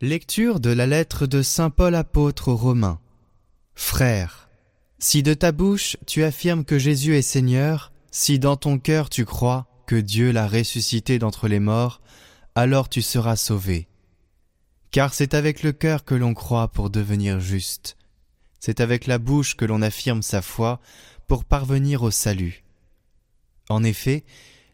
Lecture 0.00 0.60
de 0.60 0.70
la 0.70 0.86
lettre 0.86 1.26
de 1.26 1.42
Saint 1.42 1.70
Paul 1.70 1.96
apôtre 1.96 2.52
aux 2.52 2.56
Romains. 2.56 3.00
Frère, 3.74 4.48
si 5.00 5.24
de 5.24 5.34
ta 5.34 5.50
bouche 5.50 5.96
tu 6.06 6.22
affirmes 6.22 6.64
que 6.64 6.78
Jésus 6.78 7.16
est 7.16 7.22
Seigneur, 7.22 7.90
si 8.12 8.38
dans 8.38 8.54
ton 8.54 8.78
cœur 8.78 9.10
tu 9.10 9.24
crois 9.24 9.66
que 9.88 9.96
Dieu 9.96 10.30
l'a 10.30 10.46
ressuscité 10.46 11.18
d'entre 11.18 11.48
les 11.48 11.58
morts, 11.58 12.00
alors 12.54 12.88
tu 12.88 13.02
seras 13.02 13.34
sauvé. 13.34 13.88
Car 14.92 15.12
c'est 15.12 15.34
avec 15.34 15.64
le 15.64 15.72
cœur 15.72 16.04
que 16.04 16.14
l'on 16.14 16.32
croit 16.32 16.68
pour 16.68 16.90
devenir 16.90 17.40
juste, 17.40 17.96
c'est 18.60 18.80
avec 18.80 19.08
la 19.08 19.18
bouche 19.18 19.56
que 19.56 19.64
l'on 19.64 19.82
affirme 19.82 20.22
sa 20.22 20.42
foi 20.42 20.78
pour 21.26 21.44
parvenir 21.44 22.04
au 22.04 22.12
salut. 22.12 22.62
En 23.68 23.82
effet, 23.82 24.24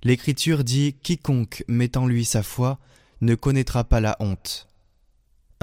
l'Écriture 0.03 0.65
dit 0.65 0.97
Quiconque 1.03 1.65
met 1.67 1.97
en 1.97 2.07
lui 2.07 2.27
sa 2.27 2.43
foi 2.43 2.79
ne 3.23 3.35
connaîtra 3.35 3.85
pas 3.85 4.03
la 4.03 4.19
honte. 4.21 4.69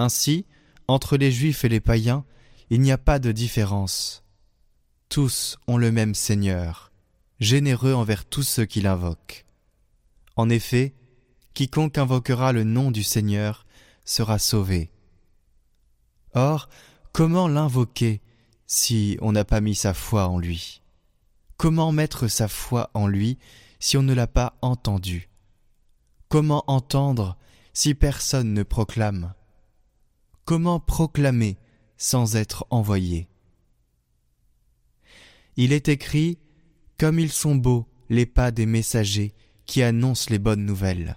Ainsi, 0.01 0.47
entre 0.87 1.15
les 1.15 1.31
Juifs 1.31 1.63
et 1.63 1.69
les 1.69 1.79
païens, 1.79 2.25
il 2.71 2.81
n'y 2.81 2.91
a 2.91 2.97
pas 2.97 3.19
de 3.19 3.31
différence. 3.31 4.23
Tous 5.09 5.59
ont 5.67 5.77
le 5.77 5.91
même 5.91 6.15
Seigneur, 6.15 6.91
généreux 7.39 7.93
envers 7.93 8.26
tous 8.26 8.41
ceux 8.41 8.65
qui 8.65 8.81
l'invoquent. 8.81 9.45
En 10.35 10.49
effet, 10.49 10.95
quiconque 11.53 11.99
invoquera 11.99 12.51
le 12.51 12.63
nom 12.63 12.89
du 12.89 13.03
Seigneur 13.03 13.67
sera 14.03 14.39
sauvé. 14.39 14.91
Or, 16.33 16.67
comment 17.13 17.48
l'invoquer 17.48 18.21
si 18.65 19.20
on 19.21 19.33
n'a 19.33 19.45
pas 19.45 19.61
mis 19.61 19.76
sa 19.76 19.93
foi 19.93 20.29
en 20.29 20.39
lui? 20.39 20.81
Comment 21.57 21.91
mettre 21.91 22.27
sa 22.27 22.48
foi 22.48 22.89
en 22.95 23.05
lui 23.05 23.37
si 23.79 23.98
on 23.98 24.01
ne 24.01 24.15
l'a 24.15 24.26
pas 24.26 24.57
entendu? 24.63 25.29
Comment 26.27 26.63
entendre 26.65 27.37
si 27.71 27.93
personne 27.93 28.55
ne 28.55 28.63
proclame? 28.63 29.35
Comment 30.52 30.82
proclamer 30.82 31.57
sans 31.96 32.35
être 32.35 32.68
envoyé 32.71 33.30
Il 35.55 35.71
est 35.71 35.88
écrit 35.88 36.40
Comme 36.99 37.20
ils 37.20 37.32
sont 37.32 37.55
beaux 37.55 37.88
les 38.10 38.26
pas 38.26 38.52
des 38.52 38.66
messagers 38.66 39.34
qui 39.66 39.82
annoncent 39.82 40.29
les 40.29 40.40
bonnes 40.40 40.66
nouvelles. 40.66 41.16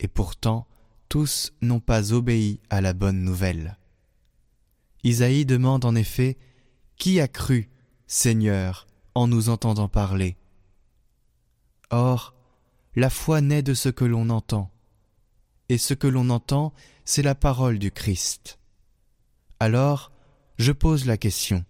Et 0.00 0.08
pourtant, 0.08 0.66
tous 1.08 1.52
n'ont 1.62 1.78
pas 1.78 2.12
obéi 2.12 2.58
à 2.70 2.80
la 2.80 2.92
bonne 2.92 3.22
nouvelle. 3.22 3.78
Isaïe 5.04 5.46
demande 5.46 5.84
en 5.84 5.94
effet 5.94 6.38
Qui 6.96 7.20
a 7.20 7.28
cru, 7.28 7.70
Seigneur, 8.08 8.88
en 9.14 9.28
nous 9.28 9.48
entendant 9.48 9.88
parler? 9.88 10.36
Or, 11.90 12.34
la 12.96 13.10
foi 13.10 13.40
naît 13.40 13.62
de 13.62 13.74
ce 13.74 13.90
que 13.90 14.04
l'on 14.04 14.28
entend, 14.28 14.72
et 15.68 15.78
ce 15.78 15.94
que 15.94 16.08
l'on 16.08 16.30
entend, 16.30 16.74
c'est 17.06 17.22
la 17.22 17.36
parole 17.36 17.78
du 17.78 17.90
Christ. 17.90 18.58
Alors, 19.60 20.12
je 20.58 20.72
pose 20.72 21.06
la 21.06 21.16
question. 21.16 21.64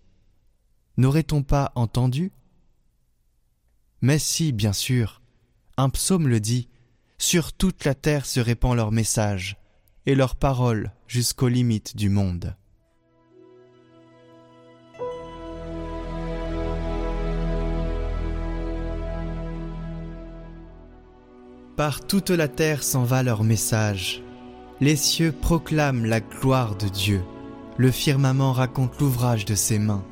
N'aurait-on 0.97 1.43
pas 1.43 1.73
entendu? 1.75 2.33
Mais 4.01 4.19
si, 4.19 4.53
bien 4.53 4.73
sûr. 4.73 5.21
Un 5.77 5.91
psaume 5.91 6.27
le 6.27 6.41
dit. 6.41 6.69
Sur 7.19 7.53
toute 7.53 7.85
la 7.85 7.95
terre 7.95 8.25
se 8.25 8.41
répand 8.41 8.75
leur 8.75 8.93
message, 8.93 9.57
et 10.07 10.15
leur 10.15 10.37
parole 10.37 10.91
jusqu'aux 11.07 11.49
limites 11.49 11.97
du 11.97 12.09
monde. 12.09 12.57
Par 21.77 22.07
toute 22.07 22.31
la 22.31 22.49
terre 22.49 22.83
s'en 22.83 23.05
va 23.05 23.23
leur 23.23 23.45
message, 23.45 24.23
les 24.81 24.97
cieux 24.97 25.33
proclament 25.33 26.05
la 26.05 26.21
gloire 26.21 26.77
de 26.77 26.89
Dieu. 26.89 27.23
Le 27.79 27.91
firmament 27.91 28.53
raconte 28.53 28.99
l'ouvrage 29.01 29.45
de 29.45 29.55
ses 29.55 29.79
mains. 29.79 30.05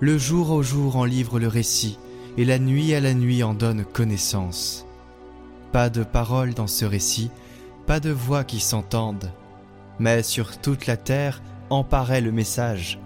Le 0.00 0.18
jour 0.18 0.50
au 0.50 0.62
jour 0.62 0.96
en 0.96 1.04
livre 1.04 1.38
le 1.38 1.48
récit, 1.48 1.98
et 2.36 2.44
la 2.44 2.58
nuit 2.58 2.94
à 2.94 3.00
la 3.00 3.14
nuit 3.14 3.42
en 3.42 3.54
donne 3.54 3.84
connaissance. 3.84 4.86
Pas 5.72 5.88
de 5.88 6.02
paroles 6.02 6.54
dans 6.54 6.66
ce 6.66 6.84
récit, 6.84 7.30
pas 7.86 8.00
de 8.00 8.10
voix 8.10 8.44
qui 8.44 8.60
s'entendent, 8.60 9.32
mais 9.98 10.22
sur 10.22 10.58
toute 10.58 10.86
la 10.86 10.96
terre 10.96 11.42
en 11.70 11.84
paraît 11.84 12.20
le 12.20 12.32
message, 12.32 12.98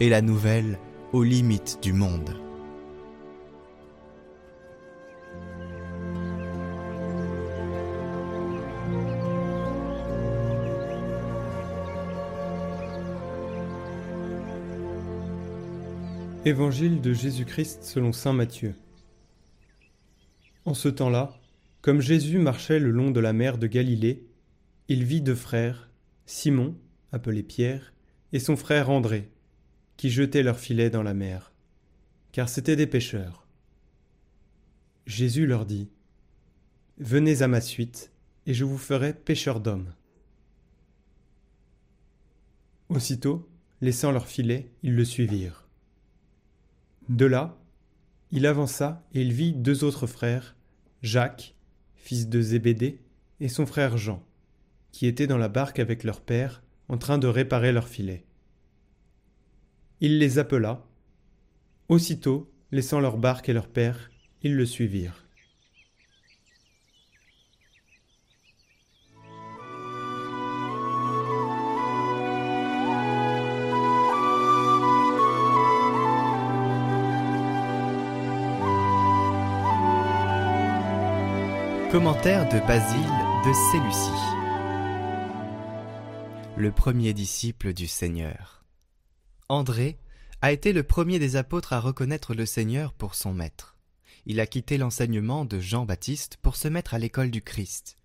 et 0.00 0.08
la 0.08 0.22
nouvelle 0.22 0.78
aux 1.12 1.22
limites 1.22 1.78
du 1.82 1.92
monde. 1.92 2.45
Évangile 16.46 17.00
de 17.00 17.12
Jésus-Christ 17.12 17.82
selon 17.82 18.12
Saint 18.12 18.32
Matthieu. 18.32 18.76
En 20.64 20.74
ce 20.74 20.88
temps-là, 20.88 21.34
comme 21.82 22.00
Jésus 22.00 22.38
marchait 22.38 22.78
le 22.78 22.92
long 22.92 23.10
de 23.10 23.18
la 23.18 23.32
mer 23.32 23.58
de 23.58 23.66
Galilée, 23.66 24.24
il 24.86 25.02
vit 25.02 25.20
deux 25.20 25.34
frères, 25.34 25.90
Simon, 26.24 26.76
appelé 27.10 27.42
Pierre, 27.42 27.92
et 28.32 28.38
son 28.38 28.54
frère 28.54 28.90
André, 28.90 29.28
qui 29.96 30.08
jetaient 30.08 30.44
leurs 30.44 30.60
filets 30.60 30.88
dans 30.88 31.02
la 31.02 31.14
mer, 31.14 31.52
car 32.30 32.48
c'étaient 32.48 32.76
des 32.76 32.86
pêcheurs. 32.86 33.48
Jésus 35.04 35.48
leur 35.48 35.66
dit, 35.66 35.90
Venez 36.98 37.42
à 37.42 37.48
ma 37.48 37.60
suite, 37.60 38.12
et 38.46 38.54
je 38.54 38.64
vous 38.64 38.78
ferai 38.78 39.14
pêcheurs 39.14 39.58
d'hommes. 39.58 39.92
Aussitôt, 42.88 43.50
laissant 43.80 44.12
leurs 44.12 44.28
filets, 44.28 44.70
ils 44.84 44.94
le 44.94 45.04
suivirent. 45.04 45.65
De 47.08 47.26
là, 47.26 47.56
il 48.32 48.46
avança 48.46 49.06
et 49.14 49.22
il 49.22 49.32
vit 49.32 49.52
deux 49.52 49.84
autres 49.84 50.06
frères, 50.06 50.56
Jacques, 51.02 51.54
fils 51.94 52.28
de 52.28 52.40
Zébédée, 52.40 53.00
et 53.40 53.48
son 53.48 53.66
frère 53.66 53.96
Jean, 53.96 54.24
qui 54.92 55.06
étaient 55.06 55.26
dans 55.26 55.38
la 55.38 55.48
barque 55.48 55.78
avec 55.78 56.04
leur 56.04 56.20
père, 56.20 56.62
en 56.88 56.98
train 56.98 57.18
de 57.18 57.26
réparer 57.26 57.72
leur 57.72 57.88
filet. 57.88 58.24
Il 60.00 60.18
les 60.18 60.38
appela. 60.38 60.84
Aussitôt, 61.88 62.52
laissant 62.72 63.00
leur 63.00 63.18
barque 63.18 63.48
et 63.48 63.52
leur 63.52 63.68
père, 63.68 64.10
ils 64.42 64.54
le 64.54 64.66
suivirent. 64.66 65.25
Commentaire 81.96 82.46
de 82.50 82.58
Basile 82.66 82.98
de 83.46 83.52
Séleucie. 83.72 84.26
Le 86.58 86.70
premier 86.70 87.14
disciple 87.14 87.72
du 87.72 87.86
Seigneur. 87.86 88.66
André 89.48 89.96
a 90.42 90.52
été 90.52 90.74
le 90.74 90.82
premier 90.82 91.18
des 91.18 91.36
apôtres 91.36 91.72
à 91.72 91.80
reconnaître 91.80 92.34
le 92.34 92.44
Seigneur 92.44 92.92
pour 92.92 93.14
son 93.14 93.32
maître. 93.32 93.78
Il 94.26 94.40
a 94.40 94.46
quitté 94.46 94.76
l'enseignement 94.76 95.46
de 95.46 95.58
Jean-Baptiste 95.58 96.36
pour 96.42 96.56
se 96.56 96.68
mettre 96.68 96.92
à 96.92 96.98
l'école 96.98 97.30
du 97.30 97.40
Christ. 97.40 97.96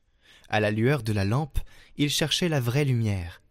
À 0.48 0.62
la 0.62 0.72
lueur 0.72 1.04
de 1.04 1.12
la 1.12 1.26
lampe, 1.26 1.60
il 1.98 2.10
cherchait 2.10 2.48
la 2.48 2.62
vraie 2.62 2.86
lumière. 2.86 3.42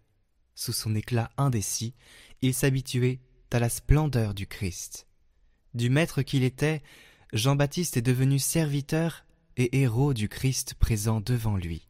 Sous 0.54 0.72
son 0.72 0.94
éclat 0.94 1.30
indécis, 1.36 1.92
il 2.40 2.54
s'habituait 2.54 3.20
à 3.52 3.58
la 3.58 3.68
splendeur 3.68 4.32
du 4.32 4.46
Christ. 4.46 5.06
Du 5.74 5.90
maître 5.90 6.22
qu'il 6.22 6.44
était, 6.44 6.82
Jean-Baptiste 7.34 7.98
est 7.98 8.00
devenu 8.00 8.38
serviteur 8.38 9.26
et 9.56 9.80
héros 9.80 10.14
du 10.14 10.28
Christ 10.28 10.74
présent 10.74 11.20
devant 11.20 11.56
lui. 11.56 11.88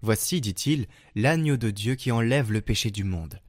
Voici, 0.00 0.40
dit-il, 0.40 0.86
l'agneau 1.14 1.56
de 1.56 1.70
Dieu 1.70 1.94
qui 1.94 2.12
enlève 2.12 2.52
le 2.52 2.60
péché 2.60 2.90
du 2.90 3.04
monde. 3.04 3.40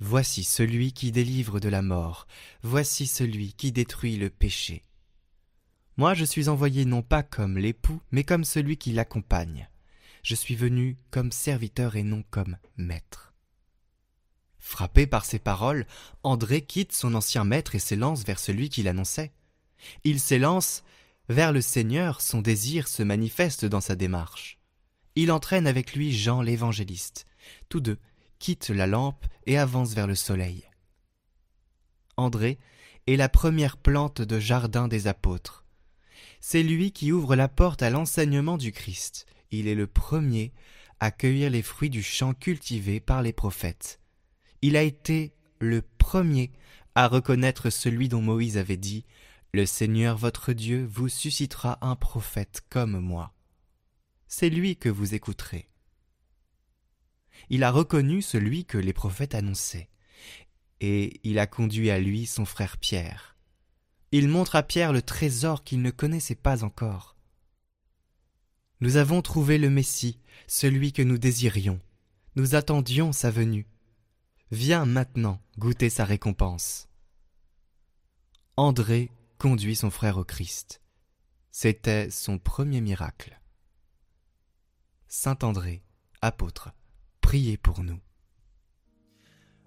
Voici 0.00 0.44
celui 0.44 0.92
qui 0.92 1.12
délivre 1.12 1.60
de 1.60 1.68
la 1.68 1.82
mort. 1.82 2.26
Voici 2.62 3.06
celui 3.06 3.52
qui 3.52 3.72
détruit 3.72 4.16
le 4.16 4.30
péché. 4.30 4.84
Moi 5.96 6.14
je 6.14 6.24
suis 6.24 6.48
envoyé 6.48 6.84
non 6.84 7.02
pas 7.02 7.24
comme 7.24 7.58
l'époux, 7.58 8.00
mais 8.12 8.22
comme 8.22 8.44
celui 8.44 8.76
qui 8.76 8.92
l'accompagne. 8.92 9.68
Je 10.22 10.36
suis 10.36 10.54
venu 10.54 10.96
comme 11.10 11.32
serviteur 11.32 11.96
et 11.96 12.04
non 12.04 12.22
comme 12.30 12.56
maître. 12.76 13.34
Frappé 14.58 15.06
par 15.06 15.24
ces 15.24 15.38
paroles, 15.38 15.86
André 16.22 16.62
quitte 16.62 16.92
son 16.92 17.14
ancien 17.14 17.44
maître 17.44 17.74
et 17.74 17.78
s'élance 17.80 18.24
vers 18.24 18.38
celui 18.38 18.68
qui 18.68 18.82
l'annonçait. 18.82 19.32
Il 20.04 20.20
s'élance 20.20 20.82
vers 21.28 21.52
le 21.52 21.60
Seigneur, 21.60 22.20
son 22.20 22.40
désir 22.40 22.88
se 22.88 23.02
manifeste 23.02 23.64
dans 23.64 23.80
sa 23.80 23.96
démarche. 23.96 24.58
Il 25.14 25.32
entraîne 25.32 25.66
avec 25.66 25.94
lui 25.94 26.12
Jean 26.12 26.42
l'évangéliste. 26.42 27.26
Tous 27.68 27.80
deux 27.80 27.98
quittent 28.38 28.70
la 28.70 28.86
lampe 28.86 29.26
et 29.46 29.58
avancent 29.58 29.94
vers 29.94 30.06
le 30.06 30.14
soleil. 30.14 30.64
André 32.16 32.58
est 33.06 33.16
la 33.16 33.28
première 33.28 33.76
plante 33.76 34.22
de 34.22 34.38
jardin 34.38 34.88
des 34.88 35.06
apôtres. 35.06 35.64
C'est 36.40 36.62
lui 36.62 36.92
qui 36.92 37.12
ouvre 37.12 37.36
la 37.36 37.48
porte 37.48 37.82
à 37.82 37.90
l'enseignement 37.90 38.58
du 38.58 38.72
Christ. 38.72 39.26
Il 39.50 39.66
est 39.66 39.74
le 39.74 39.86
premier 39.86 40.52
à 41.00 41.10
cueillir 41.10 41.50
les 41.50 41.62
fruits 41.62 41.90
du 41.90 42.02
champ 42.02 42.34
cultivé 42.34 43.00
par 43.00 43.22
les 43.22 43.32
prophètes. 43.32 44.00
Il 44.62 44.76
a 44.76 44.82
été 44.82 45.32
le 45.60 45.82
premier 45.82 46.52
à 46.94 47.06
reconnaître 47.06 47.70
celui 47.70 48.08
dont 48.08 48.20
Moïse 48.20 48.58
avait 48.58 48.76
dit 48.76 49.04
Le 49.54 49.64
Seigneur 49.64 50.18
votre 50.18 50.52
Dieu 50.52 50.84
vous 50.84 51.08
suscitera 51.08 51.78
un 51.80 51.96
prophète 51.96 52.62
comme 52.68 53.00
moi. 53.00 53.32
C'est 54.26 54.50
lui 54.50 54.76
que 54.76 54.90
vous 54.90 55.14
écouterez. 55.14 55.70
Il 57.48 57.64
a 57.64 57.70
reconnu 57.70 58.20
celui 58.20 58.66
que 58.66 58.76
les 58.76 58.92
prophètes 58.92 59.34
annonçaient, 59.34 59.88
et 60.80 61.18
il 61.24 61.38
a 61.38 61.46
conduit 61.46 61.90
à 61.90 61.98
lui 61.98 62.26
son 62.26 62.44
frère 62.44 62.76
Pierre. 62.76 63.36
Il 64.12 64.28
montre 64.28 64.54
à 64.54 64.62
Pierre 64.62 64.92
le 64.92 65.00
trésor 65.00 65.64
qu'il 65.64 65.80
ne 65.80 65.90
connaissait 65.90 66.34
pas 66.34 66.62
encore. 66.62 67.16
Nous 68.80 68.96
avons 68.96 69.22
trouvé 69.22 69.56
le 69.56 69.70
Messie, 69.70 70.20
celui 70.46 70.92
que 70.92 71.02
nous 71.02 71.18
désirions. 71.18 71.80
Nous 72.36 72.54
attendions 72.54 73.12
sa 73.12 73.30
venue. 73.30 73.66
Viens 74.50 74.84
maintenant 74.84 75.40
goûter 75.58 75.90
sa 75.90 76.04
récompense. 76.04 76.88
André 78.56 79.10
conduit 79.38 79.76
son 79.76 79.90
frère 79.90 80.18
au 80.18 80.24
Christ. 80.24 80.80
C'était 81.52 82.10
son 82.10 82.38
premier 82.38 82.80
miracle. 82.80 83.40
Saint 85.06 85.38
André, 85.42 85.82
apôtre, 86.20 86.70
priez 87.20 87.56
pour 87.56 87.84
nous. 87.84 88.00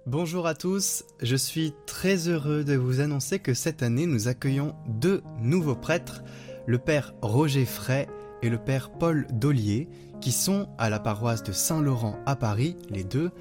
Bonjour 0.06 0.46
à 0.46 0.56
tous, 0.56 1.06
je 1.22 1.36
suis 1.36 1.74
très 1.86 2.28
heureux 2.28 2.64
de 2.64 2.76
vous 2.76 3.00
annoncer 3.00 3.40
que 3.40 3.54
cette 3.54 3.82
année 3.82 4.08
nous 4.08 4.28
accueillons 4.28 4.76
deux 4.88 5.24
nouveaux 5.40 5.76
prêtres, 5.76 6.22
le 6.66 6.78
père 6.78 7.14
Roger 7.22 7.66
Fray 7.66 8.08
et 8.42 8.50
le 8.50 8.58
père 8.58 8.92
Paul 8.92 9.26
Dollier, 9.32 9.88
qui 10.20 10.32
sont 10.32 10.68
à 10.78 10.90
la 10.90 11.00
paroisse 11.00 11.44
de 11.44 11.54
Saint-Laurent 11.54 12.20
à 12.26 12.36
Paris, 12.36 12.76
les 12.90 13.04
deux, 13.04 13.32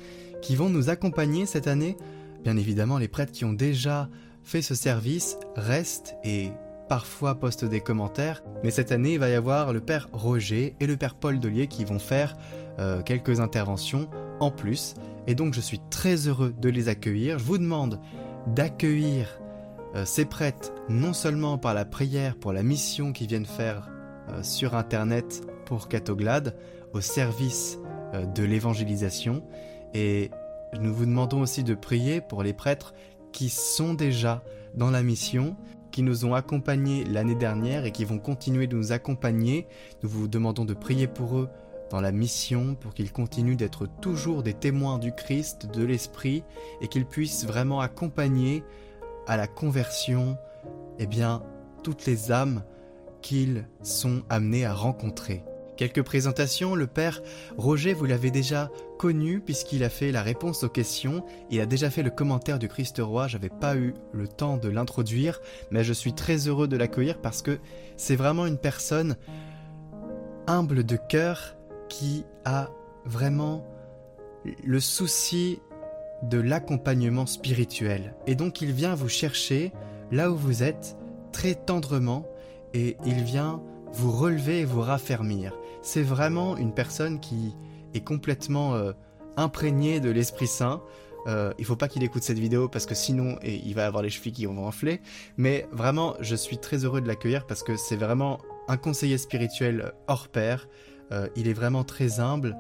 qui 0.43 0.55
vont 0.55 0.71
nous 0.71 0.91
accompagner 0.91 1.45
cette 1.45 1.67
année. 1.67 1.97
Bien 2.45 2.57
évidemment, 2.57 2.99
les 2.99 3.09
prêtres 3.09 3.33
qui 3.33 3.45
ont 3.45 3.53
déjà 3.53 4.09
fait 4.45 4.63
ce 4.63 4.75
service 4.75 5.39
reste 5.57 6.17
et 6.25 6.51
parfois 6.89 7.37
poste 7.37 7.65
des 7.65 7.81
commentaires, 7.81 8.43
mais 8.65 8.73
cette 8.73 8.91
année 8.91 9.13
il 9.13 9.21
va 9.21 9.29
y 9.29 9.35
avoir 9.35 9.73
le 9.73 9.81
père 9.81 10.09
Roger 10.13 10.75
et 10.81 10.87
le 10.89 10.97
père 10.97 11.15
Paul 11.15 11.39
Delier 11.39 11.69
qui 11.69 11.85
vont 11.85 12.01
faire 12.01 12.37
euh, 12.81 13.01
quelques 13.03 13.39
interventions 13.39 14.09
en 14.41 14.51
plus, 14.51 14.95
et 15.29 15.37
donc 15.37 15.55
je 15.55 15.61
suis 15.61 15.81
très 15.91 16.27
heureux 16.27 16.53
de 16.59 16.69
les 16.69 16.89
accueillir. 16.89 17.39
Je 17.39 17.45
vous 17.45 17.59
demande 17.59 18.01
d'accueillir 18.49 19.41
euh, 19.95 20.05
ces 20.05 20.25
prêtres 20.25 20.73
non 20.89 21.13
seulement 21.13 21.59
par 21.59 21.75
la 21.75 21.85
prière 21.85 22.37
pour 22.37 22.53
la 22.53 22.65
mission 22.65 23.13
qu'ils 23.13 23.29
viennent 23.29 23.47
faire 23.47 23.89
euh, 24.31 24.43
sur 24.43 24.75
internet 24.75 25.43
pour 25.67 25.87
Catoglade, 25.89 26.57
au 26.93 27.01
service 27.01 27.79
de 28.35 28.43
l'évangélisation, 28.43 29.45
et 29.95 30.33
nous 30.81 30.93
vous 30.93 31.07
demandons 31.07 31.41
aussi 31.43 31.63
de 31.63 31.75
prier 31.75 32.21
pour 32.21 32.43
les 32.43 32.53
prêtres 32.53 32.93
qui 33.33 33.49
sont 33.49 33.95
déjà 33.95 34.43
dans 34.75 34.91
la 34.91 35.03
mission, 35.03 35.57
qui 35.91 36.03
nous 36.03 36.25
ont 36.25 36.35
accompagnés 36.35 37.05
l'année 37.05 37.35
dernière 37.35 37.85
et 37.85 37.93
qui 37.93 38.05
vont 38.05 38.19
continuer 38.19 38.67
de 38.67 38.77
nous 38.77 38.93
accompagner. 38.93 39.67
Nous 40.03 40.09
vous 40.09 40.29
demandons 40.29 40.65
de 40.65 40.75
prier 40.75 41.07
pour 41.07 41.39
eux 41.39 41.49
dans 41.91 42.01
la 42.01 42.13
mission, 42.13 42.77
pour 42.77 42.95
qu'ils 42.95 43.13
continuent 43.13 43.57
d'être 43.57 43.87
toujours 44.01 44.43
des 44.43 44.55
témoins 44.55 44.99
du 44.99 45.13
Christ, 45.13 45.67
de 45.67 45.85
l'Esprit, 45.85 46.45
et 46.81 46.89
qu'ils 46.89 47.07
puissent 47.07 47.45
vraiment 47.45 47.81
accompagner 47.81 48.63
à 49.27 49.37
la 49.37 49.49
conversion, 49.49 50.39
eh 50.99 51.07
bien, 51.07 51.43
toutes 51.83 52.07
les 52.07 52.31
âmes 52.31 52.63
qu'ils 53.23 53.67
sont 53.83 54.23
amenés 54.29 54.65
à 54.65 54.73
rencontrer. 54.73 55.43
Quelques 55.81 56.03
présentations, 56.03 56.75
le 56.75 56.87
père 56.87 57.23
Roger, 57.57 57.95
vous 57.95 58.05
l'avez 58.05 58.31
déjà 58.31 58.71
connu 58.99 59.41
puisqu'il 59.41 59.83
a 59.83 59.89
fait 59.89 60.13
la 60.13 60.23
réponse 60.23 60.63
aux 60.63 60.69
questions, 60.69 61.25
il 61.49 61.59
a 61.59 61.65
déjà 61.65 61.89
fait 61.89 62.03
le 62.03 62.11
commentaire 62.11 62.59
du 62.59 62.69
Christ 62.69 62.99
roi, 62.99 63.29
j'avais 63.29 63.49
pas 63.49 63.77
eu 63.77 63.95
le 64.13 64.29
temps 64.29 64.59
de 64.59 64.69
l'introduire, 64.69 65.41
mais 65.71 65.83
je 65.83 65.95
suis 65.95 66.13
très 66.13 66.49
heureux 66.49 66.69
de 66.69 66.77
l'accueillir 66.77 67.17
parce 67.23 67.41
que 67.41 67.61
c'est 67.97 68.15
vraiment 68.15 68.45
une 68.45 68.59
personne 68.59 69.17
humble 70.47 70.85
de 70.85 70.97
cœur 70.97 71.57
qui 71.89 72.27
a 72.45 72.69
vraiment 73.07 73.67
le 74.63 74.81
souci 74.81 75.63
de 76.23 76.39
l'accompagnement 76.39 77.25
spirituel. 77.25 78.15
Et 78.27 78.35
donc 78.35 78.61
il 78.61 78.73
vient 78.73 78.95
vous 78.95 79.09
chercher 79.09 79.73
là 80.13 80.31
où 80.31 80.37
vous 80.37 80.63
êtes 80.63 80.99
très 81.33 81.55
tendrement 81.55 82.27
et 82.75 82.99
il 83.07 83.23
vient 83.25 83.63
vous 83.93 84.13
relever 84.13 84.61
et 84.61 84.65
vous 84.67 84.83
raffermir. 84.83 85.55
C'est 85.83 86.03
vraiment 86.03 86.57
une 86.57 86.73
personne 86.73 87.21
qui 87.21 87.55
est 87.95 88.05
complètement 88.05 88.75
euh, 88.75 88.93
imprégné 89.37 90.01
de 90.01 90.11
l'Esprit 90.11 90.47
Saint. 90.47 90.83
Euh, 91.27 91.53
il 91.59 91.65
faut 91.65 91.77
pas 91.77 91.89
qu'il 91.89 92.03
écoute 92.03 92.23
cette 92.23 92.39
vidéo 92.39 92.69
parce 92.69 92.87
que 92.87 92.95
sinon 92.95 93.39
il 93.43 93.75
va 93.75 93.87
avoir 93.87 94.03
les 94.03 94.11
chevilles 94.11 94.33
qui 94.33 94.47
vont 94.47 94.67
enfler. 94.67 95.01
Mais 95.37 95.67
vraiment, 95.73 96.15
je 96.21 96.35
suis 96.35 96.59
très 96.59 96.85
heureux 96.85 97.01
de 97.01 97.09
l'accueillir 97.09 97.47
parce 97.47 97.63
que 97.63 97.77
c'est 97.77 97.97
vraiment 97.97 98.39
un 98.69 98.77
conseiller 98.77 99.19
spirituel 99.19 99.93
hors 100.07 100.29
pair. 100.29 100.69
Euh, 101.13 101.29
il 101.37 101.49
est 101.49 101.53
vraiment 101.53 101.85
très 101.85 102.21
humble. 102.21 102.57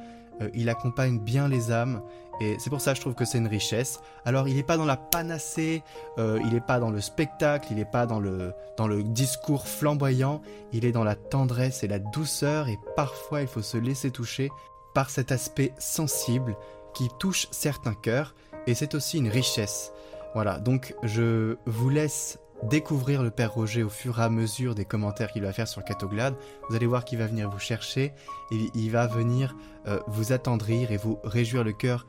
Il 0.55 0.69
accompagne 0.69 1.19
bien 1.19 1.49
les 1.49 1.71
âmes. 1.71 2.03
Et 2.41 2.57
c'est 2.59 2.71
pour 2.71 2.81
ça 2.81 2.93
que 2.93 2.97
je 2.97 3.03
trouve 3.03 3.15
que 3.15 3.27
c'est 3.27 3.39
une 3.39 3.47
richesse. 3.47 4.01
Alors 4.25 4.49
il 4.49 4.57
n'est 4.57 4.63
pas 4.63 4.79
dans 4.79 4.87
la 4.87 4.97
panacée, 4.97 5.83
il 6.19 6.53
n'est 6.53 6.61
pas 6.61 6.81
dans 6.81 6.91
le 6.91 7.01
spectacle, 7.01 7.69
il 7.71 7.77
n'est 7.77 7.85
pas 7.85 8.07
dans 8.07 8.19
le, 8.19 8.55
dans 8.79 8.89
le 8.89 9.03
discours 9.03 9.69
flamboyant, 9.69 10.41
il 10.73 10.87
est 10.87 10.93
dans 10.93 11.05
la 11.05 11.17
tendresse 11.17 11.83
et 11.83 11.89
la 11.89 11.99
douceur 11.99 12.69
et 12.69 12.79
parfois 12.97 13.43
il 13.43 13.49
faut 13.49 13.63
se 13.63 13.77
laisser 13.77 14.11
toucher 14.11 14.51
par 14.95 15.11
cet 15.11 15.33
aspect 15.33 15.73
sensible 15.79 16.57
qui 16.95 17.09
touche 17.19 17.47
certains 17.51 17.95
cœurs 17.95 18.35
et 18.67 18.75
c'est 18.75 18.94
aussi 18.94 19.19
une 19.19 19.29
richesse. 19.29 19.93
Voilà, 20.35 20.59
donc 20.59 20.94
je 21.03 21.56
vous 21.67 21.91
laisse 21.91 22.39
découvrir 22.64 23.22
le 23.22 23.31
Père 23.31 23.55
Roger 23.55 23.82
au 23.82 23.88
fur 23.88 24.20
et 24.20 24.22
à 24.22 24.31
mesure 24.31 24.74
des 24.74 24.84
commentaires 24.84 25.32
qu'il 25.32 25.43
va 25.43 25.52
faire 25.52 25.69
sur 25.69 25.81
le 25.81 25.86
Catoglade. 25.86 26.34
Vous 26.69 26.76
allez 26.76 26.86
voir 26.86 27.05
qu'il 27.05 27.19
va 27.19 27.26
venir 27.26 27.50
vous 27.50 27.58
chercher 27.58 28.12
et 28.50 28.70
il 28.74 28.90
va 28.90 29.06
venir 29.06 29.56
euh, 29.86 30.00
vous 30.06 30.32
attendrir 30.32 30.93
et 30.93 30.96
vous 30.96 31.19
réjouir 31.24 31.64
le 31.64 31.72
cœur 31.72 32.06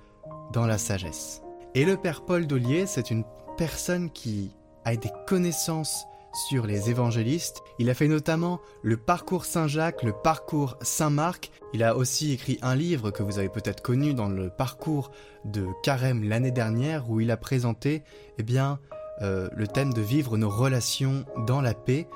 dans 0.51 0.65
la 0.65 0.77
sagesse. 0.77 1.41
Et 1.74 1.86
le 1.86 1.98
Père 1.98 2.25
Paul 2.25 2.48
Dollier, 2.48 2.86
c'est 2.86 3.12
une 3.12 3.24
personne 3.58 4.10
qui 4.10 4.51
a 4.84 4.96
des 4.96 5.12
connaissances 5.27 6.05
sur 6.34 6.65
les 6.65 6.89
évangélistes. 6.89 7.62
Il 7.79 7.89
a 7.89 7.93
fait 7.93 8.08
notamment 8.08 8.62
le 8.84 8.98
parcours 8.98 9.46
Saint-Jacques, 9.46 10.03
le 10.03 10.13
parcours 10.13 10.77
Saint-Marc. 10.81 11.51
Il 11.74 11.84
a 11.84 11.96
aussi 11.96 12.31
écrit 12.31 12.58
un 12.62 12.75
livre 12.75 13.12
que 13.12 13.24
vous 13.24 13.39
avez 13.39 13.50
peut-être 13.50 13.81
connu 13.81 14.13
dans 14.13 14.29
le 14.29 14.50
parcours 14.50 15.12
de 15.46 15.67
Carême 15.84 16.24
l'année 16.24 16.51
dernière 16.51 17.10
où 17.10 17.20
il 17.20 17.31
a 17.31 17.38
présenté 17.38 18.03
eh 18.38 18.43
bien, 18.43 18.79
euh, 19.22 19.50
le 19.56 19.68
thème 19.68 19.94
de 19.94 20.01
vivre 20.01 20.38
nos 20.38 20.50
relations 20.50 21.25
dans 21.46 21.62
la 21.62 21.74
paix. 21.74 22.08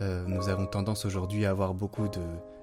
Euh, 0.00 0.24
nous 0.26 0.48
avons 0.48 0.66
tendance 0.66 1.04
aujourd'hui 1.04 1.46
à 1.46 1.50
avoir 1.50 1.74
beaucoup 1.74 2.08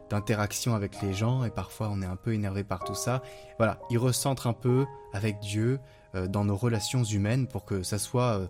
d'interactions 0.10 0.75
avec 0.75 1.01
les 1.01 1.13
gens 1.13 1.44
et 1.44 1.50
parfois 1.50 1.89
on 1.92 2.01
est 2.01 2.06
un 2.06 2.16
peu 2.16 2.34
énervé 2.34 2.63
par 2.63 2.84
tout 2.84 2.96
ça. 2.96 3.22
Voilà, 3.58 3.80
il 3.89 3.98
recentre 3.98 4.48
un 4.48 4.54
peu 4.54 4.86
avec 5.13 5.39
Dieu 5.39 5.80
euh, 6.16 6.27
dans 6.27 6.46
nos 6.46 6.56
relations 6.56 7.04
humaines 7.04 7.48
pour 7.48 7.66
que 7.66 7.84
ça 7.84 7.98
soit 7.98 8.42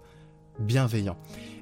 bienveillant. 0.59 1.17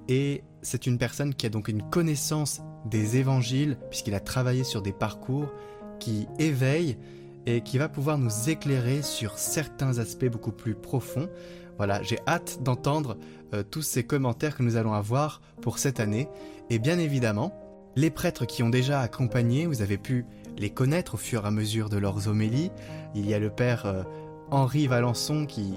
Et 0.08 0.44
c'est 0.62 0.88
une 0.88 0.98
personne 0.98 1.34
qui 1.34 1.46
a 1.46 1.50
donc 1.50 1.68
une 1.68 1.84
connaissance 1.90 2.62
des 2.86 3.18
évangiles, 3.18 3.78
puisqu'il 3.90 4.14
a 4.14 4.20
travaillé 4.20 4.64
sur 4.64 4.82
des 4.82 4.94
parcours 4.94 5.52
qui 6.00 6.28
éveillent 6.40 6.98
et 7.46 7.62
qui 7.62 7.78
va 7.78 7.90
pouvoir 7.90 8.18
nous 8.18 8.50
éclairer 8.50 9.02
sur 9.02 9.38
certains 9.38 10.00
aspects 10.00 10.26
beaucoup 10.26 10.52
plus 10.52 10.76
profonds. 10.76 11.30
Voilà, 11.78 12.02
j'ai 12.04 12.20
hâte 12.28 12.60
d'entendre 12.62 13.18
euh, 13.54 13.64
tous 13.64 13.82
ces 13.82 14.04
commentaires 14.04 14.56
que 14.56 14.64
nous 14.64 14.78
allons 14.78 14.94
avoir 14.94 15.42
pour 15.62 15.80
cette 15.80 16.00
année. 16.00 16.28
Et 16.70 16.80
bien 16.80 16.98
évidemment, 17.00 17.54
les 17.96 18.10
prêtres 18.10 18.46
qui 18.46 18.64
ont 18.64 18.70
déjà 18.70 19.02
accompagné, 19.02 19.66
vous 19.66 19.82
avez 19.82 19.98
pu 19.98 20.26
les 20.58 20.70
connaître 20.70 21.16
au 21.16 21.18
fur 21.18 21.44
et 21.44 21.48
à 21.48 21.52
mesure 21.52 21.90
de 21.90 21.98
leurs 21.98 22.28
homélies. 22.28 22.72
Il 23.14 23.28
y 23.28 23.34
a 23.34 23.40
le 23.40 23.50
père 23.50 23.86
euh, 23.86 24.04
Henri 24.52 24.88
Valençon 24.88 25.46
qui, 25.46 25.76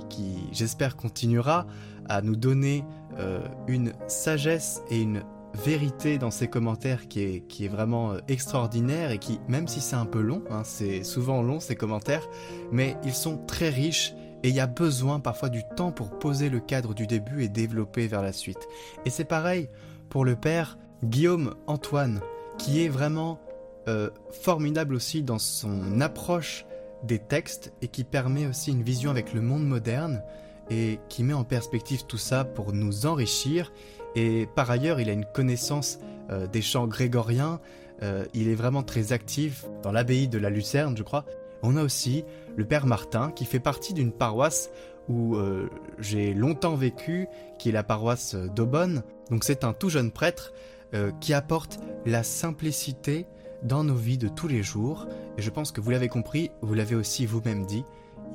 j'espère, 0.52 0.96
continuera 0.96 1.66
à 2.08 2.22
nous 2.22 2.36
donner 2.36 2.84
euh, 3.18 3.40
une 3.66 3.92
sagesse 4.06 4.82
et 4.90 5.00
une 5.00 5.22
vérité 5.54 6.18
dans 6.18 6.30
ses 6.30 6.48
commentaires 6.48 7.08
qui 7.08 7.22
est, 7.22 7.68
vraiment 7.68 8.14
extraordinaire 8.28 9.10
et 9.10 9.18
qui, 9.18 9.40
même 9.48 9.66
si 9.66 9.80
c'est 9.80 9.96
un 9.96 10.04
peu 10.04 10.20
long, 10.20 10.42
hein, 10.50 10.62
c'est 10.64 11.02
souvent 11.02 11.42
long 11.42 11.58
ces 11.58 11.74
commentaires, 11.74 12.28
mais 12.70 12.96
ils 13.04 13.14
sont 13.14 13.38
très 13.38 13.70
riches 13.70 14.14
et 14.42 14.48
il 14.48 14.54
y 14.54 14.60
a 14.60 14.66
besoin 14.66 15.20
parfois 15.20 15.48
du 15.48 15.62
temps 15.76 15.92
pour 15.92 16.10
poser 16.10 16.48
le 16.48 16.60
cadre 16.60 16.94
du 16.94 17.06
début 17.06 17.42
et 17.42 17.48
développer 17.48 18.06
vers 18.06 18.22
la 18.22 18.32
suite. 18.32 18.68
Et 19.04 19.10
c'est 19.10 19.24
pareil 19.24 19.68
pour 20.08 20.24
le 20.24 20.36
père 20.36 20.78
Guillaume 21.04 21.54
Antoine, 21.66 22.20
qui 22.56 22.84
est 22.84 22.88
vraiment 22.88 23.40
euh, 23.88 24.10
formidable 24.30 24.94
aussi 24.94 25.22
dans 25.22 25.38
son 25.38 26.00
approche 26.00 26.66
des 27.04 27.18
textes 27.18 27.72
et 27.82 27.88
qui 27.88 28.04
permet 28.04 28.46
aussi 28.46 28.72
une 28.72 28.82
vision 28.82 29.10
avec 29.10 29.32
le 29.32 29.40
monde 29.40 29.66
moderne 29.66 30.22
et 30.70 30.98
qui 31.08 31.22
met 31.22 31.32
en 31.32 31.44
perspective 31.44 32.04
tout 32.06 32.18
ça 32.18 32.44
pour 32.44 32.72
nous 32.72 33.06
enrichir. 33.06 33.72
Et 34.14 34.48
par 34.54 34.70
ailleurs, 34.70 35.00
il 35.00 35.08
a 35.08 35.12
une 35.12 35.24
connaissance 35.24 36.00
euh, 36.30 36.46
des 36.46 36.62
chants 36.62 36.86
grégoriens. 36.86 37.60
Euh, 38.02 38.24
il 38.34 38.48
est 38.48 38.54
vraiment 38.54 38.82
très 38.82 39.12
actif 39.12 39.64
dans 39.82 39.92
l'abbaye 39.92 40.28
de 40.28 40.38
la 40.38 40.50
Lucerne, 40.50 40.96
je 40.96 41.02
crois. 41.02 41.24
On 41.62 41.76
a 41.76 41.82
aussi 41.82 42.24
le 42.56 42.64
Père 42.64 42.86
Martin 42.86 43.30
qui 43.30 43.44
fait 43.44 43.60
partie 43.60 43.94
d'une 43.94 44.12
paroisse 44.12 44.70
où 45.08 45.36
euh, 45.36 45.68
j'ai 45.98 46.34
longtemps 46.34 46.76
vécu, 46.76 47.28
qui 47.58 47.70
est 47.70 47.72
la 47.72 47.82
paroisse 47.82 48.34
d'Aubonne. 48.34 49.02
Donc 49.30 49.44
c'est 49.44 49.64
un 49.64 49.72
tout 49.72 49.88
jeune 49.88 50.10
prêtre 50.10 50.52
euh, 50.94 51.10
qui 51.20 51.32
apporte 51.32 51.78
la 52.06 52.22
simplicité 52.22 53.26
dans 53.62 53.84
nos 53.84 53.94
vies 53.94 54.18
de 54.18 54.28
tous 54.28 54.48
les 54.48 54.62
jours. 54.62 55.06
Et 55.36 55.42
je 55.42 55.50
pense 55.50 55.72
que 55.72 55.80
vous 55.80 55.90
l'avez 55.90 56.08
compris, 56.08 56.50
vous 56.62 56.74
l'avez 56.74 56.94
aussi 56.94 57.26
vous-même 57.26 57.66
dit. 57.66 57.84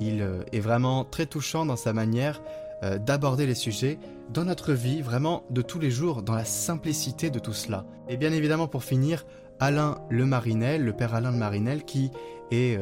Il 0.00 0.20
euh, 0.20 0.42
est 0.52 0.60
vraiment 0.60 1.04
très 1.04 1.26
touchant 1.26 1.64
dans 1.64 1.76
sa 1.76 1.92
manière 1.92 2.42
d'aborder 3.06 3.46
les 3.46 3.54
sujets 3.54 3.98
dans 4.30 4.44
notre 4.44 4.74
vie, 4.74 5.00
vraiment 5.00 5.44
de 5.48 5.62
tous 5.62 5.78
les 5.78 5.90
jours, 5.90 6.22
dans 6.22 6.34
la 6.34 6.44
simplicité 6.44 7.30
de 7.30 7.38
tout 7.38 7.54
cela. 7.54 7.86
Et 8.10 8.18
bien 8.18 8.30
évidemment, 8.30 8.68
pour 8.68 8.84
finir, 8.84 9.24
Alain 9.58 9.96
Le 10.10 10.26
Marinel, 10.26 10.84
le 10.84 10.92
père 10.92 11.14
Alain 11.14 11.30
Le 11.30 11.38
Marinel, 11.38 11.84
qui 11.84 12.10
est 12.50 12.78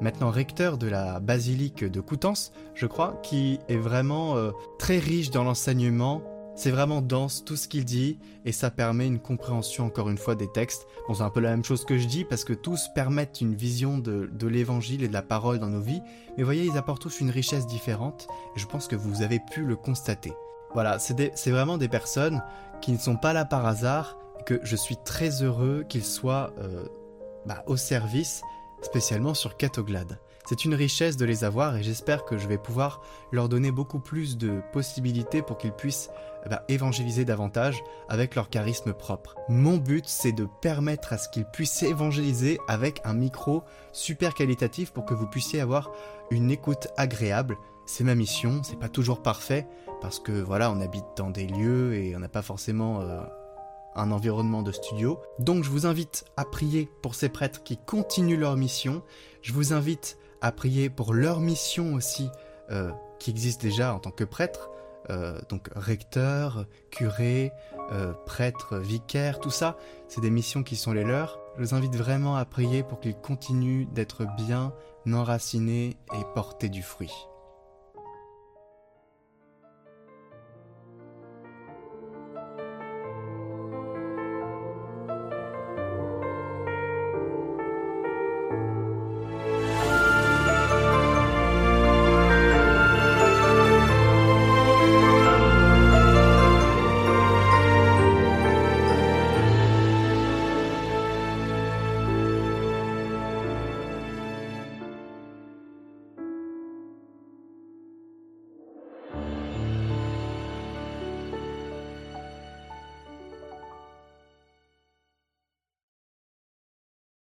maintenant 0.00 0.30
recteur 0.30 0.78
de 0.78 0.86
la 0.86 1.20
basilique 1.20 1.84
de 1.84 2.00
Coutances, 2.00 2.52
je 2.74 2.86
crois, 2.86 3.18
qui 3.22 3.58
est 3.68 3.76
vraiment 3.76 4.36
euh, 4.36 4.50
très 4.78 4.98
riche 4.98 5.30
dans 5.30 5.44
l'enseignement. 5.44 6.22
C'est 6.54 6.70
vraiment 6.70 7.02
dense 7.02 7.44
tout 7.44 7.56
ce 7.56 7.68
qu'il 7.68 7.84
dit 7.84 8.18
et 8.46 8.52
ça 8.52 8.70
permet 8.70 9.06
une 9.06 9.18
compréhension 9.18 9.84
encore 9.84 10.08
une 10.08 10.16
fois 10.16 10.34
des 10.34 10.50
textes. 10.50 10.86
Bon, 11.06 11.12
c'est 11.12 11.22
un 11.22 11.28
peu 11.28 11.40
la 11.40 11.50
même 11.50 11.64
chose 11.64 11.84
que 11.84 11.98
je 11.98 12.06
dis 12.06 12.24
parce 12.24 12.44
que 12.44 12.54
tous 12.54 12.88
permettent 12.94 13.42
une 13.42 13.54
vision 13.54 13.98
de, 13.98 14.30
de 14.32 14.46
l'évangile 14.46 15.04
et 15.04 15.08
de 15.08 15.12
la 15.12 15.22
parole 15.22 15.58
dans 15.58 15.68
nos 15.68 15.82
vies. 15.82 16.00
Mais 16.36 16.44
voyez, 16.44 16.64
ils 16.64 16.78
apportent 16.78 17.02
tous 17.02 17.20
une 17.20 17.30
richesse 17.30 17.66
différente 17.66 18.26
et 18.56 18.58
je 18.58 18.66
pense 18.66 18.88
que 18.88 18.96
vous 18.96 19.20
avez 19.20 19.38
pu 19.52 19.64
le 19.64 19.76
constater. 19.76 20.32
Voilà, 20.72 20.98
c'est 20.98 21.50
vraiment 21.50 21.76
des 21.76 21.88
personnes 21.88 22.42
qui 22.80 22.92
ne 22.92 22.98
sont 22.98 23.16
pas 23.16 23.34
là 23.34 23.44
par 23.44 23.66
hasard 23.66 24.18
et 24.40 24.44
que 24.44 24.60
je 24.62 24.76
suis 24.76 24.96
très 24.96 25.42
heureux 25.42 25.84
qu'ils 25.88 26.04
soient 26.04 26.52
euh, 26.58 26.86
bah, 27.44 27.64
au 27.66 27.76
service 27.76 28.42
spécialement 28.86 29.34
sur 29.34 29.56
Catoglade. 29.56 30.18
C'est 30.48 30.64
une 30.64 30.74
richesse 30.74 31.16
de 31.16 31.24
les 31.24 31.42
avoir 31.42 31.76
et 31.76 31.82
j'espère 31.82 32.24
que 32.24 32.38
je 32.38 32.46
vais 32.46 32.56
pouvoir 32.56 33.02
leur 33.32 33.48
donner 33.48 33.72
beaucoup 33.72 33.98
plus 33.98 34.38
de 34.38 34.60
possibilités 34.72 35.42
pour 35.42 35.58
qu'ils 35.58 35.72
puissent 35.72 36.08
eh 36.44 36.48
ben, 36.48 36.60
évangéliser 36.68 37.24
davantage 37.24 37.82
avec 38.08 38.36
leur 38.36 38.48
charisme 38.48 38.92
propre. 38.92 39.34
Mon 39.48 39.76
but, 39.76 40.04
c'est 40.06 40.30
de 40.30 40.46
permettre 40.62 41.12
à 41.12 41.18
ce 41.18 41.28
qu'ils 41.28 41.46
puissent 41.46 41.82
évangéliser 41.82 42.60
avec 42.68 43.00
un 43.04 43.14
micro 43.14 43.64
super 43.90 44.34
qualitatif 44.34 44.92
pour 44.92 45.04
que 45.04 45.14
vous 45.14 45.26
puissiez 45.26 45.60
avoir 45.60 45.90
une 46.30 46.52
écoute 46.52 46.86
agréable. 46.96 47.56
C'est 47.84 48.04
ma 48.04 48.14
mission, 48.14 48.62
c'est 48.62 48.78
pas 48.78 48.88
toujours 48.88 49.22
parfait 49.22 49.66
parce 50.00 50.20
que 50.20 50.32
voilà, 50.32 50.70
on 50.70 50.80
habite 50.80 51.06
dans 51.16 51.30
des 51.30 51.48
lieux 51.48 51.94
et 51.94 52.14
on 52.14 52.20
n'a 52.20 52.28
pas 52.28 52.42
forcément 52.42 53.00
euh, 53.00 53.20
un 53.96 54.10
environnement 54.12 54.62
de 54.62 54.72
studio. 54.72 55.18
Donc 55.38 55.64
je 55.64 55.70
vous 55.70 55.86
invite 55.86 56.24
à 56.36 56.44
prier 56.44 56.88
pour 57.02 57.14
ces 57.14 57.28
prêtres 57.28 57.62
qui 57.64 57.76
continuent 57.76 58.38
leur 58.38 58.56
mission. 58.56 59.02
Je 59.42 59.52
vous 59.52 59.72
invite 59.72 60.18
à 60.40 60.52
prier 60.52 60.90
pour 60.90 61.14
leur 61.14 61.40
mission 61.40 61.94
aussi 61.94 62.28
euh, 62.70 62.92
qui 63.18 63.30
existe 63.30 63.62
déjà 63.62 63.94
en 63.94 63.98
tant 63.98 64.10
que 64.10 64.24
prêtre. 64.24 64.70
Euh, 65.08 65.38
donc 65.48 65.68
recteur, 65.74 66.66
curé, 66.90 67.52
euh, 67.92 68.12
prêtre, 68.26 68.78
vicaire, 68.78 69.38
tout 69.38 69.50
ça, 69.50 69.76
c'est 70.08 70.20
des 70.20 70.30
missions 70.30 70.62
qui 70.62 70.76
sont 70.76 70.92
les 70.92 71.04
leurs. 71.04 71.38
Je 71.56 71.62
vous 71.62 71.74
invite 71.74 71.94
vraiment 71.94 72.36
à 72.36 72.44
prier 72.44 72.82
pour 72.82 73.00
qu'ils 73.00 73.14
continuent 73.14 73.86
d'être 73.92 74.26
bien 74.36 74.72
enracinés 75.10 75.96
et 76.12 76.24
porter 76.34 76.68
du 76.68 76.82
fruit. 76.82 77.12